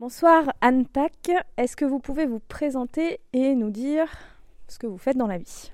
[0.00, 4.06] Bonsoir Anne Pack, est-ce que vous pouvez vous présenter et nous dire
[4.66, 5.70] ce que vous faites dans la vie?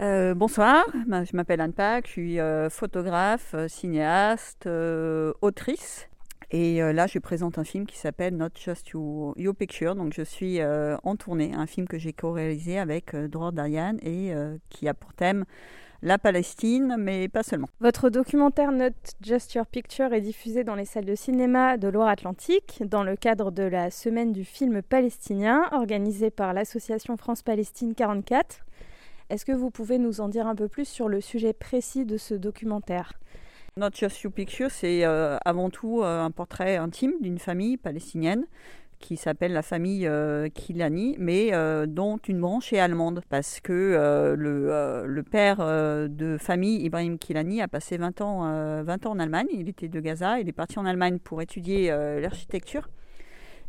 [0.00, 4.68] Euh, bonsoir, je m'appelle Anne Pack, je suis euh, photographe, euh, cinéaste,
[5.42, 6.08] autrice.
[6.50, 9.94] Et là, je présente un film qui s'appelle Not Just Your, Picture.
[9.94, 14.34] Donc, je suis en tournée, un film que j'ai co-réalisé avec Dror Darian et
[14.68, 15.46] qui a pour thème
[16.02, 17.68] la Palestine, mais pas seulement.
[17.80, 18.90] Votre documentaire Not
[19.22, 23.52] Just Your Picture est diffusé dans les salles de cinéma de Loire-Atlantique dans le cadre
[23.52, 28.58] de la semaine du film palestinien organisée par l'association France-Palestine 44.
[29.30, 32.16] Est-ce que vous pouvez nous en dire un peu plus sur le sujet précis de
[32.16, 33.12] ce documentaire?
[33.76, 38.44] Not Just Your Picture, c'est euh, avant tout euh, un portrait intime d'une famille palestinienne
[39.02, 43.72] qui s'appelle la famille euh, Kilani, mais euh, dont une branche est allemande, parce que
[43.72, 49.48] euh, le, père de famille, Ibrahim Kilani, a passé 20 ans, 20 ans en Allemagne.
[49.52, 51.88] Il était de Gaza, il est parti en Allemagne pour étudier
[52.20, 52.88] l'architecture.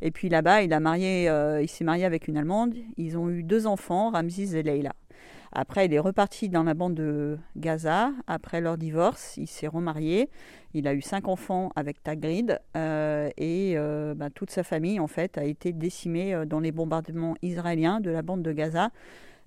[0.01, 1.29] Et puis là-bas, il, a marié,
[1.61, 2.75] il s'est marié avec une Allemande.
[2.97, 4.93] Ils ont eu deux enfants, Ramziz et Leila.
[5.55, 8.11] Après, il est reparti dans la bande de Gaza.
[8.25, 10.29] Après leur divorce, il s'est remarié.
[10.73, 15.07] Il a eu cinq enfants avec Tagrid euh, et euh, bah, toute sa famille en
[15.07, 18.89] fait a été décimée euh, dans les bombardements israéliens de la bande de Gaza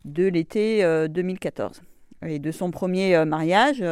[0.05, 1.83] de l'été 2014.
[2.25, 3.83] Et de son premier mariage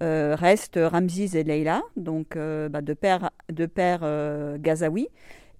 [0.00, 4.02] reste Ramziz et Leila, donc bah, de père, de père
[4.60, 5.08] gazaoui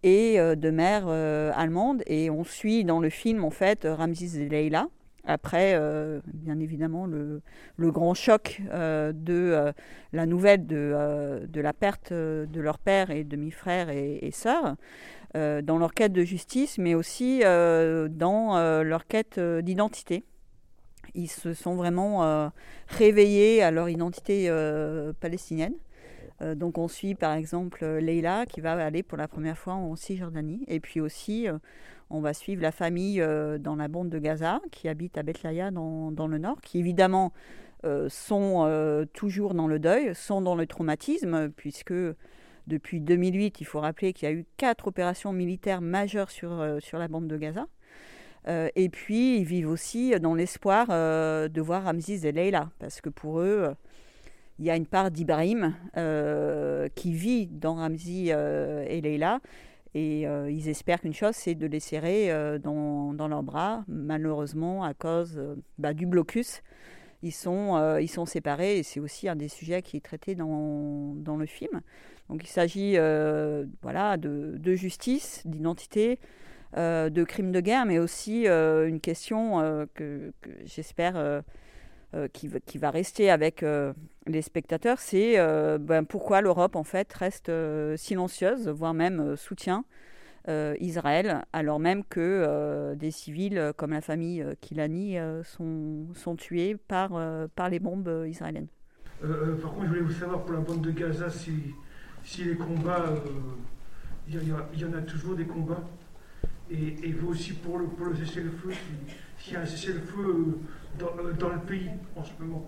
[0.05, 2.05] et de mère allemande.
[2.07, 4.87] Et on suit dans le film en fait Ramziz et Leila
[5.25, 7.43] après, euh, bien évidemment, le,
[7.79, 9.73] grand choc euh, de euh,
[10.13, 14.77] la nouvelle de, la perte de leur père et demi-frère et, et sœurs
[15.35, 20.25] dans leur quête de justice, mais aussi dans leur quête d'identité.
[21.15, 22.53] Ils se sont vraiment
[22.89, 24.51] réveillés à leur identité
[25.21, 25.73] palestinienne.
[26.57, 30.65] Donc on suit par exemple Leila qui va aller pour la première fois en Cisjordanie,
[30.69, 31.49] et puis aussi
[32.13, 35.71] on va suivre la famille euh, dans la bande de Gaza qui habite à Bethlaya
[35.71, 37.33] dans, le nord, qui évidemment
[37.85, 41.95] euh, sont euh, toujours dans le deuil, sont dans le traumatisme, puisque
[42.67, 46.99] depuis 2008, il faut rappeler qu'il y a eu quatre opérations militaires majeures sur, sur
[46.99, 47.67] la bande de Gaza.
[48.47, 53.41] et puis, ils vivent aussi dans l'espoir de voir Ramziz et Leila, parce que pour
[53.41, 53.75] eux,
[54.59, 55.75] il y a une part d'Ibrahim
[56.95, 59.41] qui vit dans Ramzi et Leila,
[59.95, 63.85] et euh, ils espèrent qu'une chose, c'est de les serrer euh, dans, dans, leurs bras.
[63.89, 66.63] Malheureusement, à cause euh, bah, du blocus,
[67.23, 68.79] ils sont, ils sont séparés.
[68.79, 71.83] Et c'est aussi un des sujets qui est traité dans, dans le film.
[72.29, 72.97] Donc il s'agit
[73.83, 76.19] voilà, de, de justice, d'identité,
[76.75, 81.45] de crimes de guerre, mais aussi une question que, que j'espère
[82.15, 83.95] euh, qui, va rester avec euh,
[84.27, 87.51] les spectateurs, c'est euh, ben, pourquoi l'Europe en fait reste
[87.97, 89.85] silencieuse, voire même soutient
[90.81, 97.11] Israël, alors même que des civils comme la famille Kilani sont, tués par,
[97.55, 98.67] par les bombes israéliennes.
[99.21, 101.53] par contre, je voulais vous savoir pour la bande de Gaza si,
[102.25, 103.15] si les combats,
[104.29, 105.85] il y, en a toujours des combats,
[106.69, 108.73] et, et vous aussi pour le, pour le cessez-le-feu,
[109.39, 110.59] s'il y a un cessez-le-feu
[111.01, 112.67] euh, dans, le pays en ce moment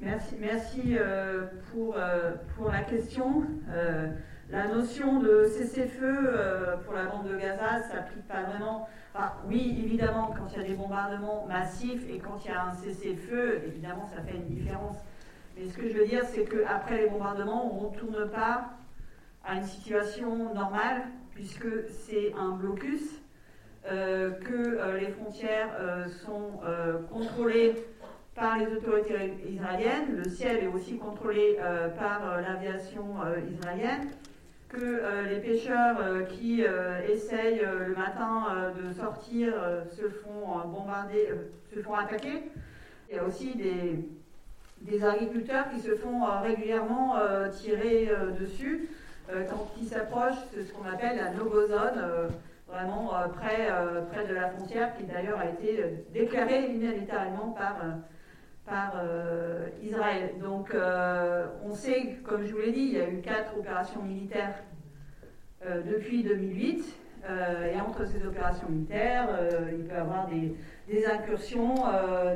[0.00, 3.44] Merci, merci euh, pour, euh, pour la question.
[4.50, 6.30] la notion de cessez-feu
[6.84, 8.88] pour la bande de Gaza ne s'applique pas vraiment.
[9.48, 12.72] oui, évidemment, quand il y a des bombardements massifs et quand il y a un
[12.74, 14.98] cessez-le-feu, évidemment, ça fait une différence.
[15.56, 18.70] Mais ce que je veux dire, c'est qu'après les bombardements, on ne retourne pas
[19.44, 21.02] à une situation normale,
[21.34, 23.25] puisque c'est un blocus euh,
[23.88, 26.60] que euh, les frontières euh, sont
[27.12, 27.74] contrôlées
[28.34, 31.56] par les autorités israéliennes, le ciel est aussi contrôlé
[31.98, 33.14] par l'aviation
[33.50, 34.08] israélienne,
[34.68, 35.96] que les pêcheurs
[36.28, 36.62] qui
[37.08, 39.54] essayent le matin de sortir
[39.90, 41.30] se font bombarder,
[41.74, 42.42] se font attaquer.
[43.08, 44.06] Il y a aussi des,
[44.82, 47.14] des agriculteurs qui se font régulièrement
[47.50, 48.86] tirer dessus
[49.30, 52.28] quand ils s'approchent de ce qu'on appelle la no-go zone
[52.68, 57.50] vraiment euh, près, euh, près de la frontière, qui d'ailleurs a été euh, déclarée unilatéralement
[57.50, 57.76] par,
[58.64, 59.00] par
[59.80, 60.34] Israël.
[60.42, 60.74] Donc
[61.64, 64.54] on sait, comme je vous l'ai dit, il y a eu quatre opérations militaires
[65.64, 66.84] depuis 2008.
[67.72, 69.28] et entre ces opérations militaires,
[69.70, 70.56] il peut y avoir des,
[70.88, 71.76] des incursions,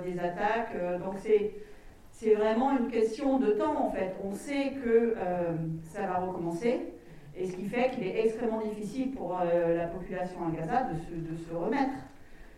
[0.05, 0.76] des attaques.
[1.05, 1.53] donc c'est
[2.12, 4.15] c'est vraiment une question de temps en fait.
[4.23, 5.17] On sait que
[5.83, 6.93] ça va recommencer.
[7.40, 11.37] Et ce qui fait qu'il est extrêmement difficile pour euh, la population à Gaza de
[11.38, 11.94] se, remettre,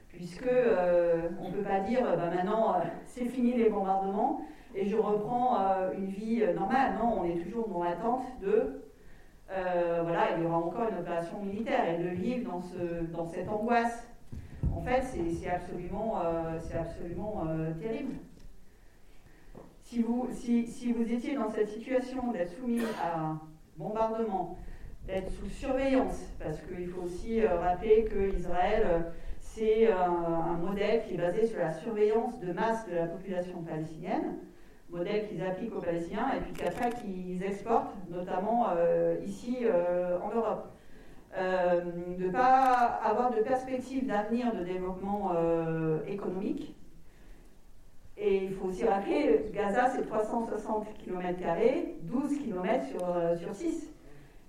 [0.09, 4.41] puisque euh, on ne peut pas dire bah, maintenant euh, c'est fini les bombardements
[4.75, 5.57] et je reprends
[5.97, 6.95] une vie normale.
[7.01, 8.83] Non, on est toujours dans l'attente de
[10.03, 13.49] voilà, il y aura encore une opération militaire et de vivre dans, ce, dans cette
[13.49, 14.09] angoisse.
[14.75, 16.17] En fait, c'est absolument,
[16.75, 17.45] absolument
[17.79, 18.15] terrible.
[19.83, 23.37] Si vous, si, si vous étiez dans cette situation d'être soumis à
[23.77, 24.57] bombardement,
[25.07, 29.13] d'être sous surveillance, parce qu'il faut aussi rappeler que Israël
[29.55, 33.63] c'est euh, un, modèle qui est basé sur la surveillance de masse de la population
[33.63, 34.39] palestinienne,
[34.89, 40.35] modèle qu'ils appliquent aux Palestiniens et puis qu'après qu'ils exportent, notamment euh, ici euh, en
[40.35, 40.69] Europe.
[41.37, 45.33] de ne pas avoir de perspective d'avenir de développement
[46.07, 46.75] économique.
[48.19, 51.39] Et il faut aussi rappeler, Gaza, c'est 360 km,
[52.03, 53.91] 12 km sur, sur 6.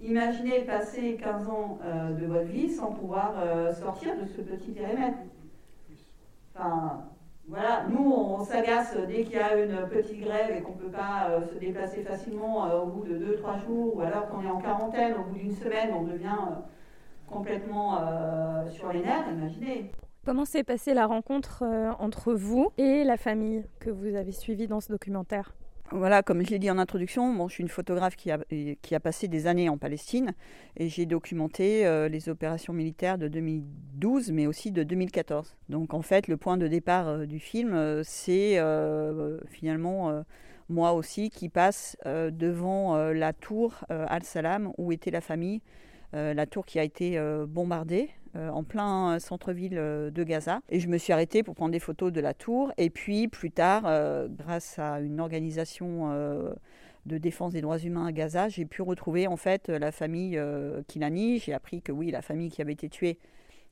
[0.03, 4.71] Imaginez passer 15 ans euh, de votre vie sans pouvoir euh, sortir de ce petit
[4.71, 5.17] périmètre.
[6.53, 7.05] Enfin,
[7.47, 10.91] voilà, nous, on s'agace dès qu'il y a une petite grève et qu'on ne peut
[10.91, 14.59] pas euh, se déplacer facilement au bout de 2-3 jours, ou alors qu'on est en
[14.59, 16.37] quarantaine, au bout d'une semaine, on devient
[17.27, 17.99] complètement
[18.69, 19.91] sur les nerfs, imaginez.
[20.25, 21.63] Comment s'est passée la rencontre
[21.99, 25.53] entre vous et la famille que vous avez suivie dans ce documentaire?
[25.93, 28.95] Voilà, comme je l'ai dit en introduction, bon, je suis une photographe qui a, qui
[28.95, 30.33] a passé des années en Palestine
[30.75, 35.55] et j'ai documenté euh, les opérations militaires de 2012 mais aussi de 2014.
[35.69, 38.59] Donc en fait, le point de départ euh, du film, euh, c'est
[39.47, 40.23] finalement
[40.67, 45.61] moi aussi qui passe devant la tour Al-Salam où était la famille,
[46.13, 50.61] la tour qui a été bombardée euh, en plein centre-ville euh, de Gaza.
[50.69, 52.73] Et je me suis arrêtée pour prendre des photos de la tour.
[52.77, 56.09] Et puis plus tard, euh, grâce à une organisation
[57.05, 60.39] de défense des droits humains à Gaza, j'ai pu retrouver en fait la famille
[60.87, 61.37] Kilani.
[61.37, 63.19] J'ai appris que oui, la famille qui avait été tuée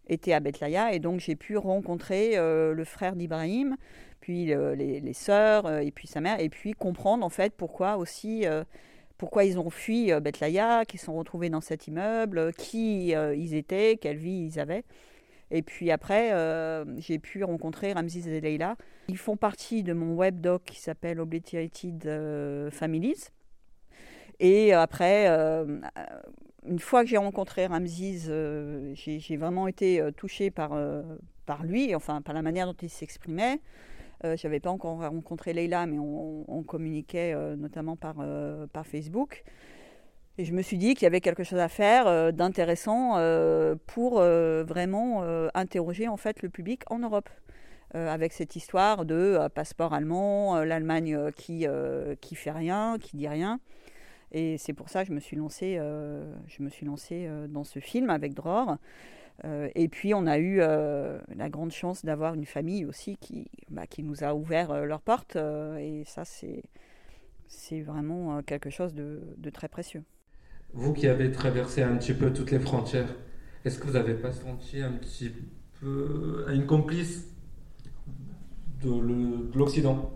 [0.08, 3.78] était à Bethlaya et donc j'ai pu rencontrer le frère d'Ibrahim,
[4.20, 8.46] puis les, les, sœurs et puis sa mère et puis comprendre en fait pourquoi aussi
[9.22, 13.54] pourquoi ils ont fui euh, Bethlaya, qu'ils sont retrouvés dans cet immeuble, qui euh, ils
[13.54, 14.84] étaient, quelle vie ils avaient.
[15.52, 18.78] Et puis après, euh, j'ai pu rencontrer Ramses et Leila.
[19.10, 23.30] Ils font partie de mon webdoc qui s'appelle Obliterated Families.
[24.40, 25.28] Et après,
[26.66, 28.32] une fois que j'ai rencontré Ramses,
[28.96, 30.72] j'ai vraiment été touchée par,
[31.46, 33.60] par lui, enfin par la manière dont il s'exprimait.
[34.24, 38.86] Euh, je n'avais pas encore rencontré Leila, mais on, communiquait euh, notamment par, euh, par
[38.86, 39.44] Facebook.
[40.38, 43.18] Et je me suis dit qu'il y avait quelque chose à faire d'intéressant
[43.86, 45.24] pour vraiment
[45.54, 47.30] interroger en fait le public en Europe.
[47.94, 51.68] avec cette histoire de passeport allemand, l'Allemagne qui
[52.22, 53.60] qui fait rien, qui dit rien.
[54.32, 55.76] Et c'est pour ça que je me suis lancée,
[56.48, 58.78] je me suis lancée dans ce film avec Dror.
[59.44, 63.48] Euh, et puis on a eu euh, la grande chance d'avoir une famille aussi qui,
[63.70, 65.36] bah, qui nous a ouvert euh, leurs portes.
[65.36, 66.64] et ça, c'est,
[67.48, 70.04] c'est vraiment quelque chose de, de, très précieux.
[70.74, 73.14] Vous qui avez traversé un petit peu toutes les frontières,
[73.66, 75.32] est-ce que vous n'avez pas senti un petit
[75.80, 77.28] peu une complice
[78.82, 80.12] de, l'Occident?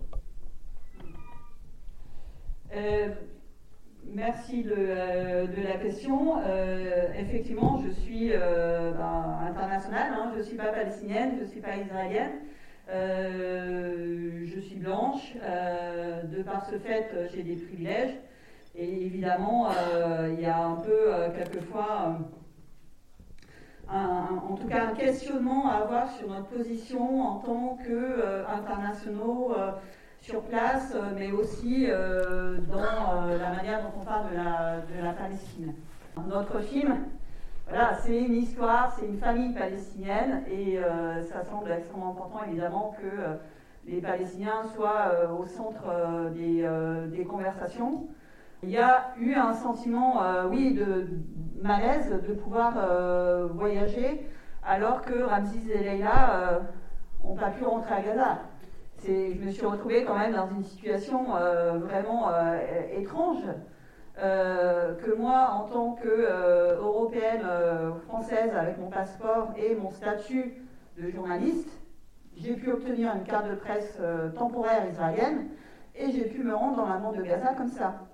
[4.13, 6.38] Merci de, euh, la question.
[6.46, 10.31] Euh, effectivement, je suis euh, ben, internationale, hein.
[10.34, 12.31] je ne suis pas palestinienne, je ne suis pas israélienne.
[12.88, 15.34] je suis blanche.
[15.36, 18.16] de par ce fait, j'ai des privilèges.
[18.75, 19.69] Et évidemment,
[20.31, 22.19] il y a un peu, quelquefois,
[23.90, 29.54] en tout cas, un questionnement à avoir sur notre position en tant qu'internationaux
[30.26, 35.14] sur place, euh, mais aussi euh, dans euh, la manière dont on parle de la,
[35.14, 35.74] Palestine.
[36.28, 36.98] Notre film,
[37.68, 40.80] voilà, c'est une histoire, c'est une famille palestinienne et
[41.30, 48.08] ça semble extrêmement important évidemment que les Palestiniens soient au centre des, conversations.
[48.64, 51.08] Il y a eu un sentiment, oui, de
[51.62, 52.74] malaise de pouvoir
[53.54, 54.26] voyager
[54.64, 56.62] alors que Ramses et Leila
[57.24, 58.40] n'ont pas pu rentrer à Gaza
[59.04, 62.59] je me suis retrouvée quand même dans une situation euh, vraiment euh,
[62.97, 63.44] étrange.
[64.18, 67.45] Euh, que moi, en tant qu'Européenne
[68.07, 70.54] française avec mon passeport et mon statut
[70.97, 71.69] de journaliste,
[72.37, 73.99] j'ai pu obtenir une carte de presse
[74.35, 75.49] temporaire israélienne
[75.95, 78.06] et j'ai pu me rendre dans la bande de Gaza comme ça.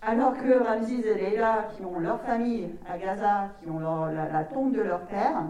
[0.00, 4.72] Alors que Ramses et Leila, qui ont leur famille à Gaza, qui ont la, tombe
[4.72, 5.42] de leur père,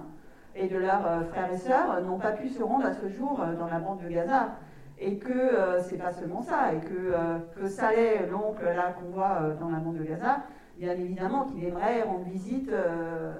[0.58, 3.40] et de leurs euh, frères et sœurs n'ont pas pu se rendre à ce jour
[3.40, 4.56] euh, dans la bande de Gaza.
[5.00, 7.14] Et que euh, c'est pas seulement ça, et que,
[7.54, 10.42] que Saleh, l'oncle là qu'on voit dans la bande de Gaza,
[10.76, 12.68] bien évidemment qu'il aimerait rendre visite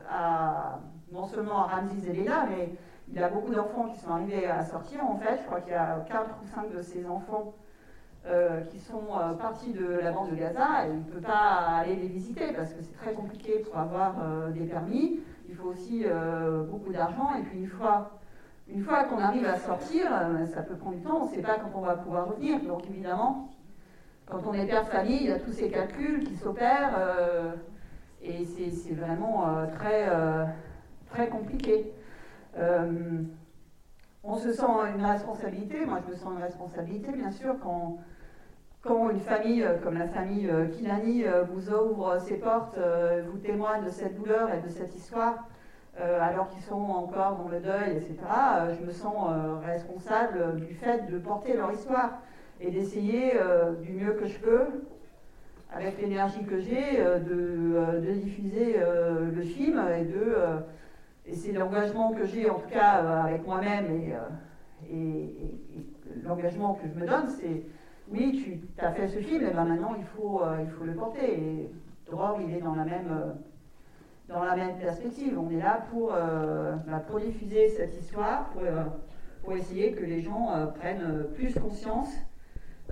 [0.08, 0.78] à
[1.10, 2.70] non seulement à Ramses et Léla, mais
[3.12, 5.38] il a beaucoup d'enfants qui sont arrivés à sortir en fait.
[5.40, 7.54] Je crois qu'il y a 4 ou 5 de ses enfants
[8.70, 9.08] qui sont
[9.40, 12.72] partis de la bande de Gaza, et on ne peut pas aller les visiter parce
[12.72, 14.14] que c'est très compliqué pour avoir
[14.54, 15.18] des permis.
[15.48, 16.04] Il faut aussi
[16.70, 18.18] beaucoup d'argent, et puis une fois
[18.70, 20.10] une fois qu'on arrive à sortir,
[20.52, 22.60] ça peut prendre du temps, on ne sait pas quand on va pouvoir revenir.
[22.60, 23.50] Donc évidemment,
[24.26, 27.54] quand on est père de famille, il y a tous ces calculs qui s'opèrent euh,
[28.20, 30.44] et c'est vraiment euh, très, euh,
[31.10, 31.90] très compliqué.
[34.22, 34.64] on se sent
[34.94, 37.98] une responsabilité, moi je me sens une responsabilité bien sûr quand,
[38.82, 42.78] quand une famille comme la famille Kilani vous ouvre ses portes,
[43.30, 45.49] vous témoigne de cette douleur et de cette histoire.
[45.99, 48.16] alors qu'ils sont encore dans le deuil, etc.,
[48.78, 49.30] je me sens
[49.64, 52.20] responsable du fait de porter leur histoire
[52.61, 54.66] et d'essayer euh, du mieux que je peux,
[55.73, 60.37] avec l'énergie que j'ai, euh, euh, de, diffuser le film et de.
[61.26, 65.35] et c'est l'engagement que j'ai, en tout cas, avec moi-même et, et,
[66.25, 67.62] l'engagement que je me donne, c'est
[68.10, 71.32] oui, tu as fait ce film, et ben maintenant il faut, il faut le porter.
[71.32, 71.70] Et
[72.10, 73.34] Dror, il est dans la même
[74.28, 75.38] dans la même perspective.
[75.38, 78.62] On est là pour, bah, pour diffuser cette histoire, pour,
[79.42, 82.14] pour, essayer que les gens prennent plus conscience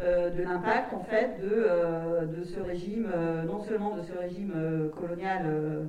[0.02, 4.12] euh, de l'impact en fait de, euh, de ce régime, euh, non seulement de ce
[4.12, 5.88] régime colonial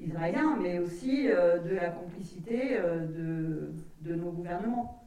[0.00, 5.01] israélien, mais aussi de la complicité de, de nos gouvernements.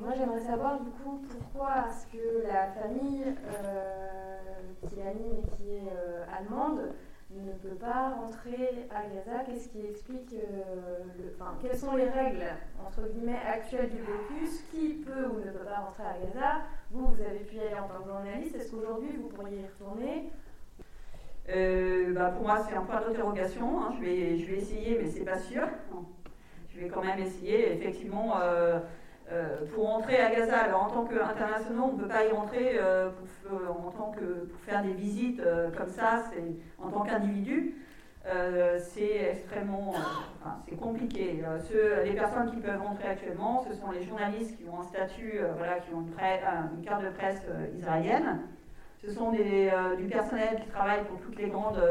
[0.00, 3.24] Moi, j'aimerais savoir du coup pourquoi est-ce que la famille
[4.88, 5.92] qui anime et qui est
[6.36, 6.92] allemande
[7.30, 9.44] ne peut pas rentrer à Gaza?
[9.46, 11.04] Qu'est-ce qui explique, euh,
[11.60, 12.44] quelles sont les règles
[12.84, 14.62] entre guillemets actuelles du blocus?
[14.70, 16.62] Qui peut ou ne peut pas rentrer à Gaza?
[16.90, 18.54] Vous, vous avez pu y aller en tant que journaliste.
[18.56, 20.30] Est-ce qu'aujourd'hui vous pourriez y retourner?
[21.48, 23.82] Euh, bah, pour moi, c'est un point d'interrogation.
[23.82, 23.94] Hein.
[23.98, 25.66] Je, vais, je vais essayer, mais c'est pas sûr.
[26.68, 27.72] Je vais quand même essayer.
[27.72, 28.80] Effectivement, euh, euh,
[29.74, 33.10] pour entrer à Gaza, alors en tant qu'internationaux, on ne peut pas y rentrer euh,
[33.48, 36.24] pour, en tant que, pour faire des visites euh, comme ça,
[36.78, 37.76] en tant qu'individu.
[38.78, 39.94] c'est extrêmement
[40.68, 41.42] c'est compliqué.
[42.04, 45.80] les personnes qui peuvent rentrer actuellement, ce sont les journalistes qui ont un statut, voilà,
[45.80, 47.42] qui ont une, carte de presse
[47.78, 48.40] israélienne.
[49.04, 51.82] Ce sont du personnel qui travaille pour toutes les grandes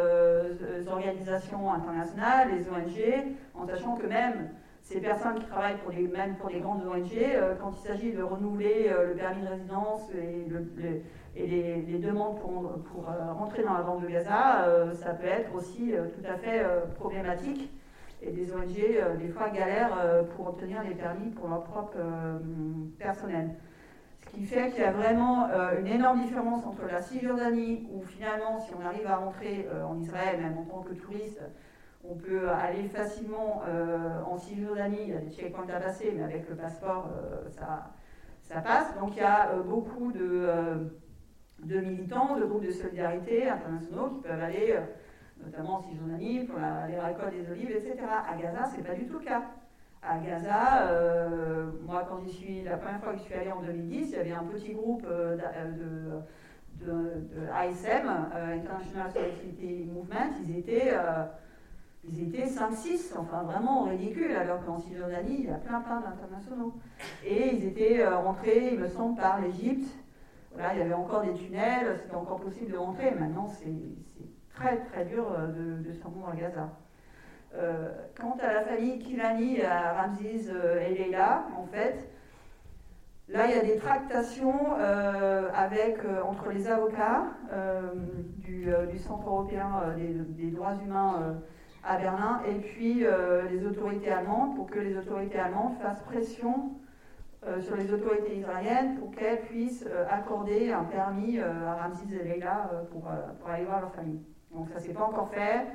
[0.87, 4.51] organisations internationales, les ONG, en sachant que même
[4.91, 8.11] ces personnes qui travaillent pour les, même pour les grandes ONG, euh, quand il s'agit
[8.11, 10.45] de renouveler euh, le permis de résidence et,
[11.35, 15.93] les, demandes pour, pour euh, rentrer dans la bande de Gaza, ça peut être aussi
[15.93, 17.71] tout à fait problématique.
[18.21, 18.75] Et des ONG,
[19.17, 21.97] des fois, galèrent pour obtenir des permis pour leur propre
[22.99, 23.51] personnel.
[24.25, 25.47] Ce qui fait qu'il y a vraiment
[25.79, 30.39] une énorme différence entre la Cisjordanie, où finalement, si on arrive à rentrer en Israël,
[30.39, 31.41] même en tant que touriste,
[32.03, 36.23] on peut aller facilement euh, en Cisjordanie, il y a des checkpoints à passer, mais
[36.23, 38.97] avec le passeport, euh, ça, passe.
[38.99, 40.91] Donc il y a euh, beaucoup de,
[41.63, 44.77] militants, de groupes de solidarité internationaux qui peuvent aller,
[45.43, 47.97] notamment en Cisjordanie, pour les récoltes des olives, etc.
[48.27, 49.43] À Gaza, ce n'est pas du tout le cas.
[50.01, 50.91] À Gaza,
[51.85, 54.19] moi, quand j'y suis, la première fois que je suis allée en 2010, il y
[54.19, 55.37] avait un petit groupe de,
[56.85, 60.93] de, ASM, International Solidarity Movement, ils étaient
[62.03, 66.73] ils étaient 5-6, enfin vraiment ridicule, alors qu'en Cisjordanie, il y a plein plein d'internationaux.
[67.23, 69.87] Et ils étaient euh, rentrés, il me semble, par l'Égypte.
[70.53, 73.11] Voilà, il y avait encore des tunnels, c'était encore possible de rentrer.
[73.11, 73.71] Maintenant, c'est
[74.55, 76.69] très très dur euh, de, se rendre à Gaza.
[77.53, 82.09] Euh, quant à la famille Kilani, à Ramses et Leila, en fait,
[83.27, 84.73] là il y a des tractations
[85.53, 87.25] avec, entre les avocats
[88.37, 91.41] du, Centre européen des droits humains
[91.83, 96.73] à Berlin, et puis euh, les autorités allemandes, pour que les autorités allemandes fassent pression
[97.47, 102.23] euh, sur les autorités israéliennes pour qu'elles puissent euh, accorder un permis à Ramses et
[102.23, 103.01] Leila pour,
[103.39, 104.21] pour, aller voir leur famille.
[104.53, 105.65] Donc ça s'est pas encore fait,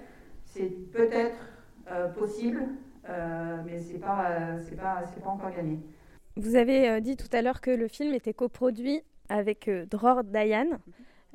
[0.44, 1.38] c'est peut-être
[2.16, 2.68] possible,
[3.64, 5.78] mais pas, c'est pas, c'est pas encore gagné.
[6.36, 10.66] Vous avez dit tout à l'heure que le film était coproduit avec Dror Dayan.
[10.66, 10.78] Mhm.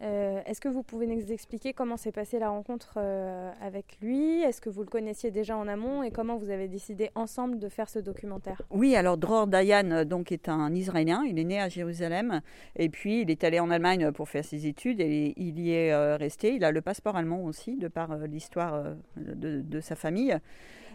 [0.02, 4.42] Euh, est-ce que vous pouvez nous expliquer comment s'est passée la rencontre euh, avec lui?
[4.42, 6.02] Est-ce que vous le connaissiez déjà en amont?
[6.02, 8.62] Et comment vous avez décidé ensemble de faire ce documentaire?
[8.72, 11.24] Oui, alors Dror Dayan euh, donc, est un Israélien.
[11.28, 12.42] Il est né à Jérusalem
[12.76, 16.16] et puis il est allé en Allemagne pour faire ses études et il y est
[16.16, 16.56] resté.
[16.56, 18.84] Il a le passeport allemand aussi de par l'histoire
[19.18, 20.36] de, sa famille.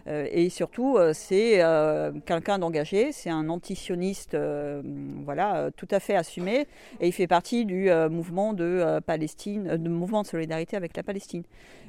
[0.07, 4.37] Euh, et surtout, euh, c'est euh, quelqu'un d'engagé, c'est un antisioniste
[5.25, 6.67] voilà, tout à fait assumé,
[6.99, 11.43] et il fait partie du mouvement de Palestine, de mouvement de solidarité avec la Palestine.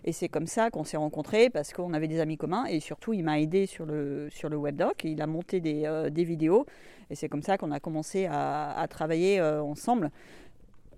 [0.05, 3.13] Et c'est comme ça qu'on s'est rencontrés, parce qu'on avait des amis communs, et surtout,
[3.13, 6.67] il m'a aidé sur le, sur le webdoc, il a monté des, des vidéos,
[7.11, 10.11] et c'est comme ça qu'on a commencé à, à travailler ensemble.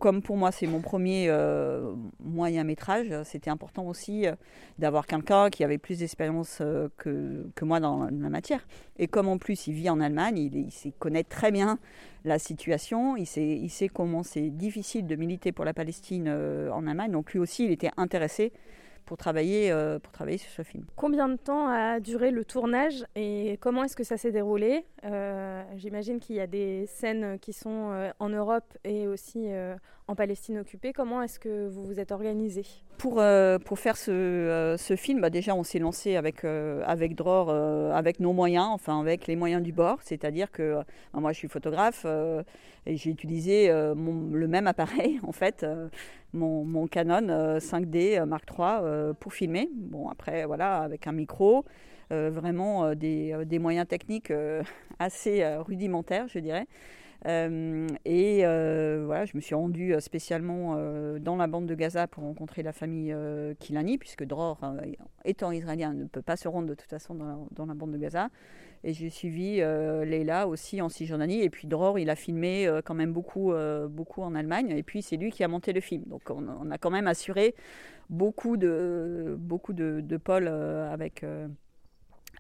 [0.00, 4.34] Comme pour moi c'est mon premier euh, moyen métrage, c'était important aussi euh,
[4.78, 8.66] d'avoir quelqu'un qui avait plus d'expérience euh, que, moi dans la matière.
[8.98, 11.78] Et comme en plus il vit en Allemagne, il, il sait connaître très bien
[12.24, 17.32] la situation, il sait comment c'est difficile de militer pour la Palestine en Allemagne, donc
[17.32, 18.52] lui aussi il était intéressé
[19.10, 20.84] pour travailler, euh, pour travailler sur ce film.
[20.94, 24.84] Combien de temps a duré le tournage et comment est-ce que ça s'est déroulé?
[25.04, 29.48] Euh, J'imagine qu'il y a des scènes qui sont euh, en Europe et aussi
[30.06, 30.92] en Palestine occupée.
[30.92, 32.62] Comment est-ce que vous vous êtes organisé?
[32.98, 33.20] Pour,
[33.64, 38.32] pour faire ce, ce film, bah déjà on s'est lancé avec, avec Dror, avec nos
[38.32, 39.98] moyens, enfin avec les moyens du bord.
[40.02, 40.74] C'est-à-dire que
[41.12, 42.04] bah, moi je suis photographe
[42.86, 45.66] et j'ai utilisé le même appareil en fait
[46.32, 49.68] mon, Canon 5D euh, euh, Mark III euh, pour filmer.
[49.74, 51.64] Bon, après, voilà, avec un micro,
[52.10, 54.32] vraiment des, moyens techniques
[54.98, 56.66] assez rudimentaires, je dirais.
[57.24, 58.42] et
[59.24, 60.76] je me suis rendue spécialement
[61.18, 63.14] dans la bande de Gaza pour rencontrer la famille
[63.58, 64.60] Kilani, puisque Dror,
[65.24, 68.28] étant israélien, ne peut pas se rendre de toute façon dans la bande de Gaza.
[68.82, 71.42] Et j'ai suivi euh, Leila aussi en Cisjordanie.
[71.42, 74.70] Et puis Dror, il a filmé euh, quand même beaucoup, euh, beaucoup en Allemagne.
[74.70, 76.04] Et puis c'est lui qui a monté le film.
[76.06, 77.54] Donc on, a quand même assuré
[78.08, 81.24] beaucoup de, beaucoup de pôles avec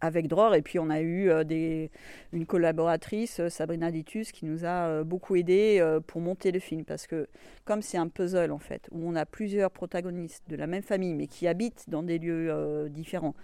[0.00, 0.54] avec Dror.
[0.54, 1.90] Et puis on a eu des,
[2.32, 6.84] une collaboratrice, Sabrina Ditus, qui nous a beaucoup aidé pour monter le film.
[6.84, 7.28] Parce que
[7.64, 11.14] comme c'est un puzzle en fait, où on a plusieurs protagonistes de la même famille,
[11.14, 13.34] mais qui habitent dans des lieux différents,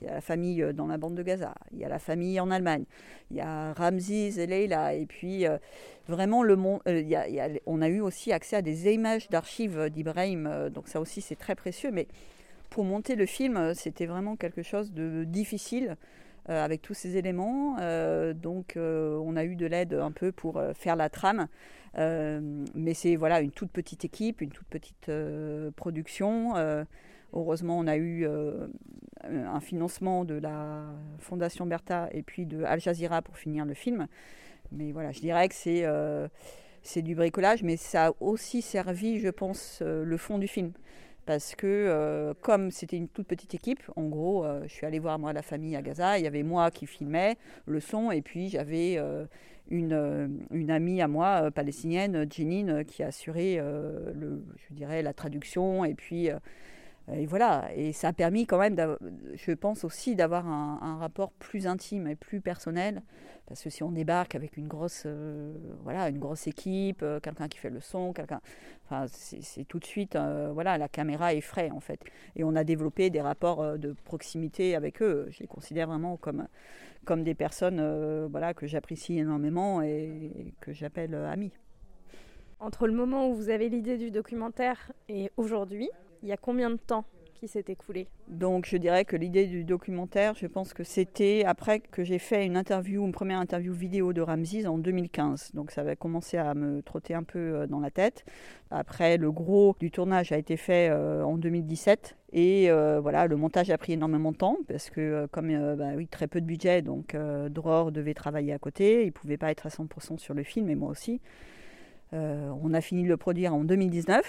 [0.00, 1.98] il y a la famille euh, dans la bande de Gaza, il y a la
[1.98, 2.84] famille en Allemagne,
[3.30, 5.58] il y a Ramses et Leila, et puis euh,
[6.08, 6.56] vraiment le.
[6.88, 11.36] Euh, on a eu aussi accès à des images d'archives d'Ibrahim, donc ça aussi c'est
[11.36, 11.90] très précieux.
[11.92, 12.08] Mais
[12.76, 15.96] pour monter le film, c'était vraiment quelque chose de difficile.
[16.48, 17.76] avec tous ces éléments.
[18.34, 21.48] donc on a eu de l'aide un peu pour faire la trame.
[21.96, 25.10] mais c'est voilà une toute petite équipe, une toute petite
[25.74, 26.54] production.
[27.32, 28.66] Heureusement, on a eu euh,
[29.24, 30.84] un financement de la
[31.18, 34.06] Fondation Bertha et puis de Al Jazeera pour finir le film.
[34.72, 36.28] Mais voilà, je dirais que c'est euh,
[36.82, 40.72] c'est du bricolage, mais ça a aussi servi, je pense, euh, le fond du film.
[41.26, 45.32] Parce que comme c'était une toute petite équipe, en gros, je suis allée voir moi
[45.32, 47.36] la famille à Gaza, il y avait moi qui filmais
[47.66, 48.98] le son, et puis j'avais
[49.68, 55.94] une, une, amie à moi, palestinienne, Jeanine, qui assurait, le, je dirais, la traduction, et
[55.94, 56.30] puis
[57.12, 58.96] et voilà, et ça a permis quand même,
[59.34, 63.02] je pense aussi, d'avoir un, rapport plus intime et plus personnel,
[63.46, 67.46] parce que si on débarque avec une grosse, euh, voilà, une grosse équipe, euh, quelqu'un
[67.46, 68.40] qui fait le son, quelqu'un,
[68.84, 72.00] enfin, c'est tout de suite, euh, voilà, la caméra est frais en fait,
[72.34, 75.28] et on a développé des rapports de proximité avec eux.
[75.30, 76.48] Je les considère vraiment comme,
[77.04, 81.52] comme des personnes, voilà, que j'apprécie énormément et que j'appelle amis.
[82.58, 85.90] Entre le moment où vous avez l'idée du documentaire et aujourd'hui,
[86.26, 89.62] il y a combien de temps qui s'est écoulé Donc je dirais que l'idée du
[89.62, 94.12] documentaire, je pense que c'était après que j'ai fait une interview, une première interview vidéo
[94.12, 95.52] de Ramses en 2015.
[95.54, 98.24] Donc ça avait commencé à me trotter un peu euh, dans la tête.
[98.72, 102.16] Après, le gros du tournage a été fait euh, en 2017.
[102.32, 106.08] Et euh, voilà, le montage a pris énormément de temps parce que comme bah oui,
[106.08, 107.16] très peu de budget, donc
[107.50, 109.04] Dror devait travailler à côté.
[109.04, 111.20] Il pouvait pas être à 100% sur le film, et moi aussi.
[112.12, 114.22] on a fini de le produire en 2019.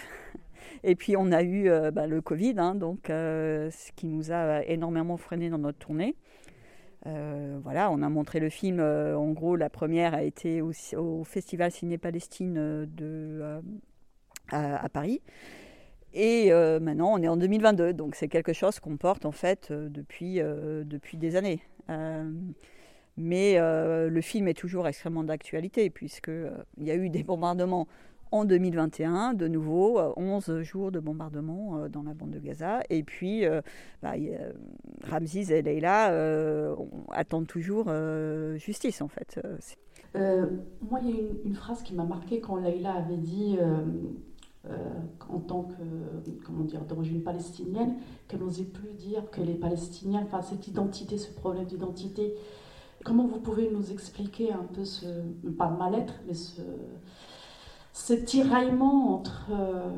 [0.83, 4.31] Et puis on a eu euh, bah, le Covid, hein, donc, euh, ce qui nous
[4.31, 6.15] a énormément freiné dans notre tournée.
[7.05, 8.79] Euh, voilà, on a montré le film.
[8.79, 13.61] en gros, la première a été au, Festival Ciné-Palestine de,
[14.49, 15.21] à, Paris.
[16.13, 20.39] Et maintenant, on est en 2022, donc c'est quelque chose qu'on porte en fait depuis,
[20.39, 21.61] depuis des années.
[23.15, 27.87] mais le film est toujours extrêmement d'actualité, puisqu'il y a eu des bombardements
[28.31, 32.81] en 2021, de nouveau, 11 euh, jours de bombardement euh, dans la bande de Gaza.
[32.89, 33.61] Et puis, euh,
[34.01, 34.13] bah,
[35.03, 36.75] Ramses et Leila
[37.11, 37.91] attendent toujours
[38.55, 39.39] justice, en fait.
[40.15, 43.57] moi, il y a une, phrase qui m'a marqué quand Leila avait dit,
[45.29, 47.95] en tant que, comment dire, d'origine palestinienne,
[48.27, 52.33] qu'elle n'osait plus dire que les Palestiniens, enfin, cette identité, ce problème d'identité,
[53.03, 55.05] comment vous pouvez nous expliquer un peu ce,
[55.57, 56.61] pas mal-être, mais ce
[57.97, 59.89] ce tiraillement entre, euh,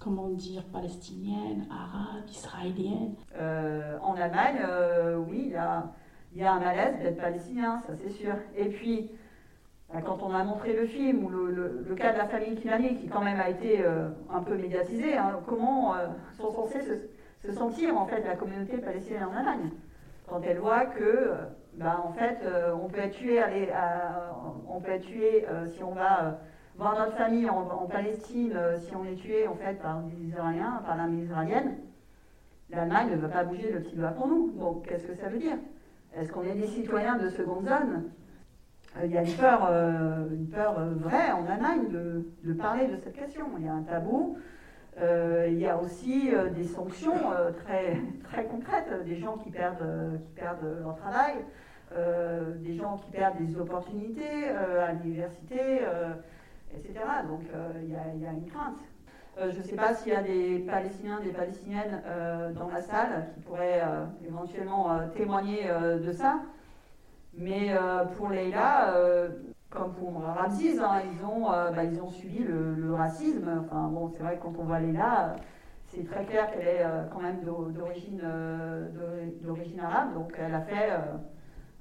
[0.00, 5.52] comment dire, palestinienne, arabe, israélienne euh, En Allemagne, euh, oui,
[6.32, 8.34] il y a, un malaise d'être palestinien, ça c'est sûr.
[8.56, 9.12] Et puis,
[9.92, 13.06] bah, quand on a montré le film, ou le, cas de la famille Kilani, qui
[13.06, 13.84] quand même a été
[14.28, 15.94] un peu médiatisé, hein, comment
[16.36, 19.70] sont censés se, se, sentir en fait la communauté palestinienne en Allemagne?
[20.26, 21.30] Quand elle voit que,
[21.74, 22.38] bah, en fait,
[22.74, 23.16] on peut être
[24.68, 26.38] on peut être tué si on va
[26.80, 30.96] voir notre famille en, Palestine si on est tué en fait par des Israéliens, par
[30.96, 31.76] l'armée israélienne,
[32.70, 34.52] l'Allemagne ne veut pas bouger le petit doigt pour nous.
[34.52, 35.56] Donc qu'est-ce que ça veut dire?
[36.16, 38.04] Est-ce qu'on est des citoyens de seconde zone?
[39.04, 39.70] Il y a une peur,
[40.32, 43.44] une peur vraie en Allemagne de, parler de cette question.
[43.58, 44.38] Il y a un tabou.
[44.98, 47.14] il y a aussi des sanctions
[47.62, 51.34] très, très concrètes, des gens qui perdent, qui perdent leur travail,
[51.96, 56.12] euh, des gens qui perdent des opportunités euh, à l'université, euh,
[56.74, 57.00] etc.
[57.28, 57.42] Donc
[57.82, 58.78] il y, a une crainte.
[59.38, 62.02] je ne sais pas s'il y a des Palestiniens, des Palestiniennes
[62.54, 63.82] dans la salle qui pourraient
[64.26, 66.40] éventuellement témoigner de ça.
[67.34, 67.74] Mais
[68.16, 68.94] pour Leïla,
[69.70, 73.64] comme pour Ramses, hein, ils, ont, bah, ils ont subi le, racisme.
[73.64, 75.36] Enfin bon, c'est vrai que quand on voit Leïla,
[75.86, 78.20] c'est très clair qu'elle est quand même d'origine
[79.80, 80.90] arabe, donc elle a fait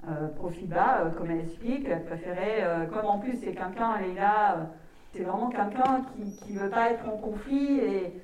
[0.07, 1.85] euh, profit bas, euh, comme elle explique.
[1.89, 4.69] Elle préférait, euh, comme en plus c'est quelqu'un, elle est là,
[5.11, 6.05] c'est vraiment quelqu'un
[6.41, 8.21] qui ne veut pas être en conflit et,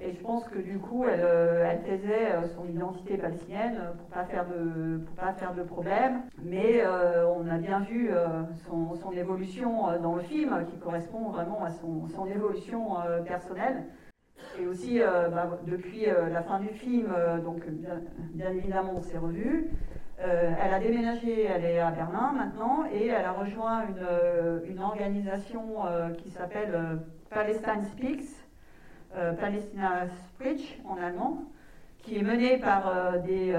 [0.00, 1.24] et je pense que du coup, elle,
[1.64, 6.22] elle taisait son identité palestinienne pour pas faire de pour pas faire de problème.
[6.44, 8.10] Mais on a bien vu
[8.68, 13.86] son, son, évolution dans le film, qui correspond vraiment à son, son évolution personnelle.
[14.60, 18.00] Et aussi, bah, depuis la fin du film, donc bien,
[18.34, 19.68] bien évidemment, on s'est revus.
[20.20, 24.82] Euh, elle a déménagé, elle est à Berlin maintenant, et elle a rejoint une, euh,
[24.82, 26.98] organisation euh, qui s'appelle
[27.30, 28.30] Palestine Speaks,
[29.40, 31.44] Palestina Speech en allemand,
[31.98, 33.52] qui est menée par des,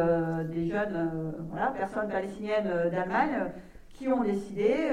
[0.70, 3.52] jeunes voilà, personnes palestiniennes d'Allemagne
[3.94, 4.92] qui ont décidé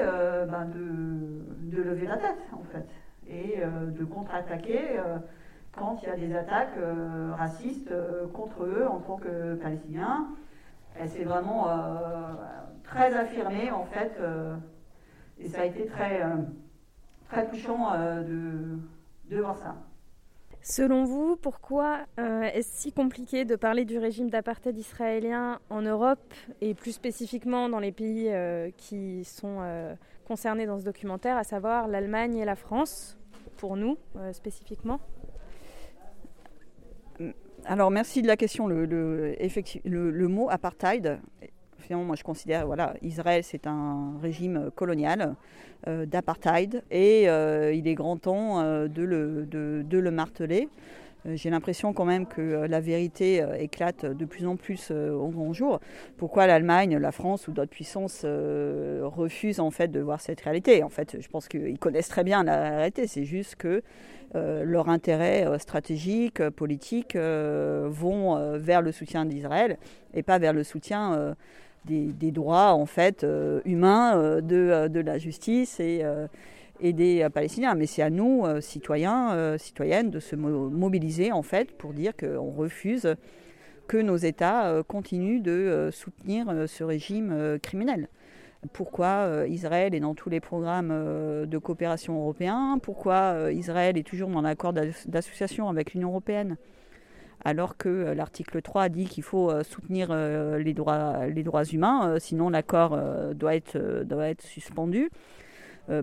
[0.49, 2.87] ben de, lever la tête, en fait,
[3.29, 3.61] et
[3.97, 4.99] de contre-attaquer
[5.77, 6.77] quand il y a des attaques
[7.37, 7.93] racistes
[8.33, 10.27] contre eux en tant que Palestiniens.
[10.99, 12.33] Elle s'est vraiment euh,
[12.83, 14.55] très affirmée, en fait, euh,
[15.39, 16.37] et ça a été très, euh,
[17.29, 17.91] très touchant
[18.23, 18.79] de,
[19.29, 19.75] de voir ça.
[20.61, 26.73] Selon vous, pourquoi est-ce si compliqué de parler du régime d'apartheid israélien en Europe et
[26.73, 28.29] plus spécifiquement dans les pays
[28.75, 29.61] qui sont
[30.27, 33.17] concernés dans ce documentaire, à savoir l'Allemagne et la France,
[33.57, 33.97] pour nous
[34.33, 34.99] spécifiquement?
[37.67, 38.67] Alors merci de la question.
[38.67, 41.19] Le, mot apartheid,
[41.77, 45.35] finalement, moi je considère, voilà, Israël c'est un régime colonial
[45.87, 50.69] euh, d'apartheid et euh, il est grand temps euh, de, le, de, le marteler.
[51.25, 55.81] J'ai l'impression quand même que la vérité éclate de plus en plus au grand jour.
[56.15, 60.83] Pourquoi l'Allemagne, la France ou d'autres puissances refusent en fait de voir cette réalité?
[60.83, 63.07] En fait, je pense qu'ils connaissent très bien la réalité.
[63.07, 63.83] C'est juste que
[64.33, 69.77] leurs intérêts euh, stratégiques, euh, politiques vont vers le soutien d'Israël
[70.13, 71.35] et pas vers le soutien
[71.85, 73.25] des, droits en fait
[73.65, 76.03] humains de, la justice et,
[76.81, 77.75] et des Palestiniens.
[77.75, 83.15] Mais c'est à nous, citoyens, citoyennes, de se mobiliser en fait pour dire qu'on refuse
[83.87, 88.09] que nos États continuent de soutenir ce régime criminel
[88.73, 93.97] pourquoi euh, Israël est dans tous les programmes euh, de coopération européens, pourquoi euh, Israël
[93.97, 96.57] est toujours dans l'accord d'association avec l'Union européenne,
[97.45, 102.97] alors que l'article 3 dit qu'il faut soutenir les, droits, humains, sinon l'accord
[103.35, 105.11] doit être suspendu.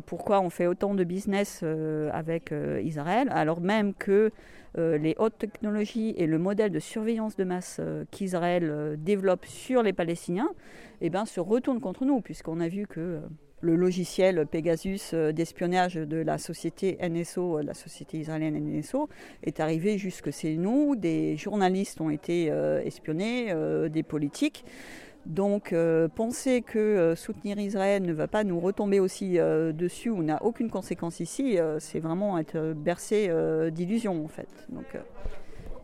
[0.07, 1.63] Pourquoi on fait autant de business
[2.13, 4.31] avec Israël, alors même que
[4.77, 10.51] les hautes technologies et le modèle de surveillance de masse qu'Israël développe sur les Palestiniens
[11.01, 13.21] eh ben, se retourne contre nous, puisqu'on a vu que euh,
[13.61, 19.09] le logiciel Pegasus euh, d'espionnage de la société NSO, euh, la société israélienne NSO,
[19.43, 20.97] est arrivé jusque chez nous.
[20.97, 22.47] Des journalistes ont été
[22.85, 23.53] espionnés,
[23.91, 24.65] des politiques.
[25.27, 25.75] Donc
[26.15, 31.21] penser que soutenir Israël ne va pas nous retomber aussi dessus ou n'a aucune conséquence
[31.21, 33.31] ici, c'est vraiment être bercé
[33.73, 34.49] d'illusions en fait.
[34.69, 34.85] Donc,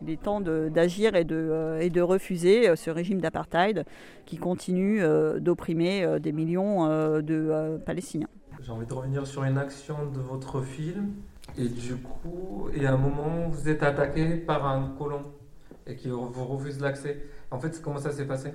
[0.01, 3.85] il est temps d'agir et, euh, et, de refuser euh, ce régime d'apartheid
[4.25, 6.87] qui continue euh, d'opprimer des millions
[7.21, 8.27] de Palestiniens.
[8.61, 11.13] J'ai envie de revenir sur une action de votre film.
[11.57, 15.23] Et du coup, et à un moment, vous êtes attaqué par un colon
[15.85, 17.25] et qui vous refuse l'accès.
[17.49, 18.53] En fait, comment ça s'est passé?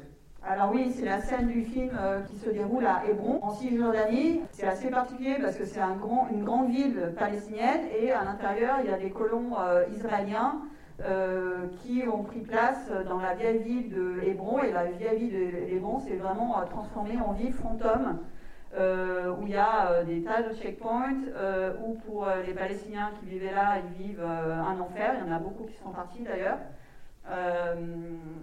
[0.48, 1.90] Alors oui, c'est la scène du film
[2.28, 4.42] qui se déroule à Hébron, en Cisjordanie.
[4.52, 8.94] C'est assez particulier parce que c'est une grande ville palestinienne et à l'intérieur, il y
[8.94, 9.56] a des colons
[9.94, 10.60] israéliens
[11.04, 14.60] euh, qui ont pris place dans la vieille ville de Hébron.
[14.60, 18.18] Et la vieille ville de Hébron s'est vraiment transformée en ville fantôme.
[18.78, 21.14] Euh, où il y a euh, des tas de checkpoints,
[21.86, 25.16] où pour les Palestiniens qui vivaient là, ils vivent un enfer.
[25.20, 26.58] Il y en a beaucoup qui sont partis d'ailleurs.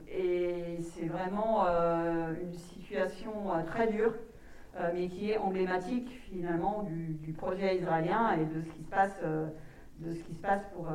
[0.09, 1.65] Et c'est vraiment
[2.41, 3.31] une situation
[3.65, 4.13] très dure.
[4.93, 9.21] mais qui est emblématique finalement du, projet israélien et de ce qui se passe,
[9.99, 10.87] de ce qui se passe pour,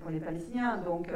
[0.00, 0.78] pour, les Palestiniens.
[0.78, 1.08] Donc,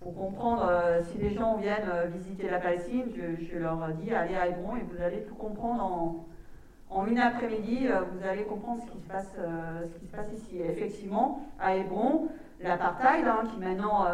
[0.00, 0.70] pour comprendre,
[1.10, 4.82] si les gens viennent visiter la Palestine, je, je, leur dis allez à Hébron et
[4.82, 6.26] vous allez tout comprendre en,
[6.90, 10.58] en une après-midi, vous allez comprendre ce qui se passe, ce qui se passe ici.
[10.58, 12.28] Et effectivement, à Hébron,
[12.60, 14.06] l'apartheid, hein, qui maintenant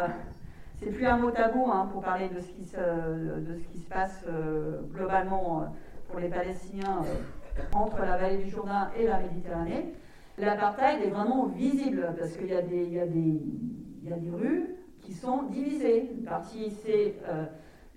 [0.79, 3.79] c'est plus un mot tabou hein, pour parler de ce qui se, de ce qui
[3.79, 5.65] se passe euh, globalement euh,
[6.09, 9.93] pour les Palestiniens euh, entre la vallée du Jourdain et la Méditerranée.
[10.37, 16.09] L'apartheid est vraiment visible parce qu'il y, y, y a des rues qui sont divisées.
[16.11, 17.15] Une partie, c'est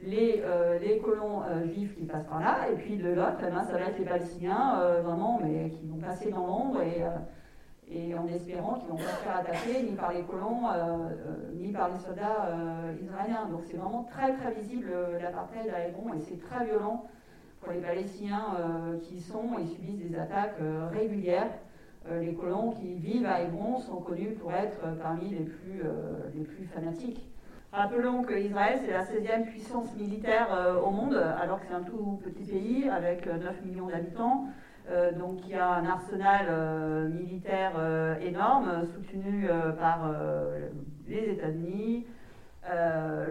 [0.02, 0.42] les,
[0.82, 3.86] les, colons juifs qui passent par là, et puis de l'autre, eh ben, ça va
[3.86, 7.02] être les Palestiniens, vraiment, mais qui vont passer dans l'ombre et
[7.90, 11.08] et en espérant qu'ils ne vont pas se faire attaquer ni par les colons, euh,
[11.10, 13.46] euh, ni par les soldats euh, israéliens.
[13.50, 17.06] Donc c'est vraiment très très visible l'apartheid à Hébron et c'est très violent
[17.60, 18.54] pour les Palestiniens
[19.02, 20.58] qui sont et subissent des attaques
[20.92, 21.50] régulières.
[22.08, 25.82] les colons qui vivent à Hébron sont connus pour être parmi les plus,
[26.34, 27.28] les plus fanatiques.
[27.72, 32.20] Rappelons que Israël, c'est la 16e puissance militaire au monde, alors que c'est un tout
[32.22, 34.44] petit pays avec 9 millions d'habitants.
[34.88, 40.14] Euh, donc il y a un arsenal euh, militaire euh, énorme, soutenu par
[41.08, 42.06] les États-Unis,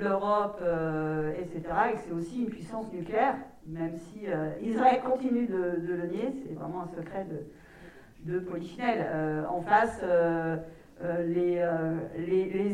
[0.01, 0.61] l'Europe,
[1.37, 1.63] etc.
[1.93, 3.35] Et c'est aussi une puissance nucléaire,
[3.67, 4.27] même si
[4.61, 9.05] Israël continue de, le nier, c'est vraiment un secret de, de Polichinelle.
[9.49, 10.01] en face,
[11.25, 11.61] les,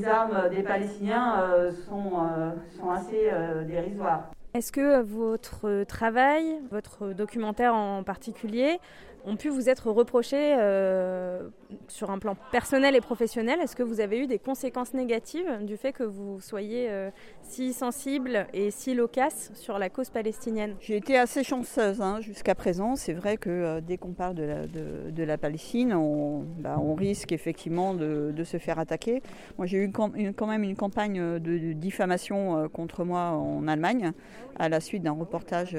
[0.06, 3.32] armes des Palestiniens sont assez
[3.68, 4.32] dérisoires.
[4.54, 8.80] Est-ce que votre travail, votre documentaire en particulier,
[9.26, 11.48] ont pu vous être reprochés euh,
[11.88, 15.78] sur un plan personnel et professionnel Est-ce que vous avez eu des conséquences négatives du
[15.78, 17.10] fait que vous soyez euh,
[17.42, 20.76] si sensible et si loquace sur la cause palestinienne?
[20.80, 22.96] J'ai été assez chanceuse hein, jusqu'à présent.
[22.96, 27.94] C'est vrai que euh, dès qu'on parle de la, Palestine, on, bah, on, risque effectivement
[27.94, 29.22] de, se faire attaquer.
[29.58, 34.12] Moi, j'ai eu quand même une campagne de, diffamation contre moi en Allemagne
[34.58, 35.76] à la suite d'un reportage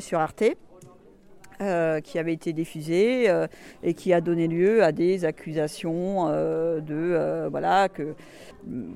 [0.00, 0.44] sur Arte.
[1.60, 3.46] Euh, qui avait été diffusé euh,
[3.84, 8.14] et qui a donné lieu à des accusations euh, de voilà que,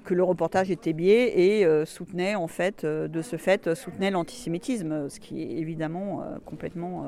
[0.05, 5.21] que le reportage était biais et soutenait en fait de ce fait soutenait l'antisémitisme, ce
[5.21, 7.05] qui est évidemment complètement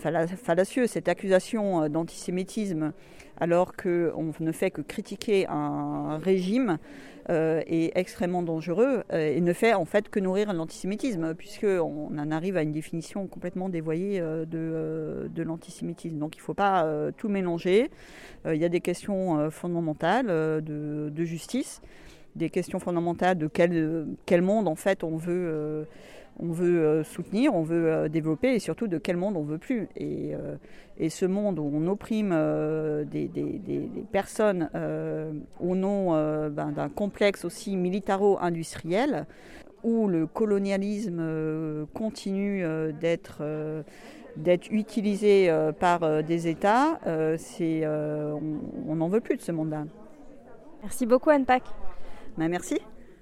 [0.00, 0.86] fallacieux.
[0.86, 2.92] Cette accusation d'antisémitisme
[3.40, 6.78] alors qu'on ne fait que critiquer un régime
[7.30, 12.30] euh, est extrêmement dangereux euh, et ne fait en fait que nourrir l'antisémitisme, puisqu'on en
[12.30, 16.18] arrive à une définition complètement dévoyée euh, de, l'antisémitisme.
[16.18, 16.86] Donc il ne faut pas
[17.16, 17.90] tout mélanger.
[18.46, 21.80] il y a des questions fondamentales de, justice,
[22.36, 25.86] des questions fondamentales de quel monde en fait on veut
[26.42, 29.58] on veut euh, soutenir, on veut euh, développer et surtout de quel monde on veut
[29.58, 29.88] plus.
[29.96, 30.56] Et, euh,
[31.08, 32.28] ce monde où on opprime
[33.10, 33.30] des,
[34.12, 34.68] personnes
[35.58, 36.10] au nom
[36.50, 39.24] ben, d'un complexe aussi militaro-industriel,
[39.82, 42.66] où le colonialisme continue
[43.00, 43.42] d'être
[44.36, 47.00] d'être utilisé par des États,
[47.38, 49.86] c'est, on n'en veut plus de ce monde-là.
[50.82, 51.62] Merci beaucoup Anne Pac.
[52.36, 52.78] Ben, merci.